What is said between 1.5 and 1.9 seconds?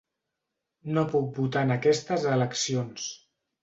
en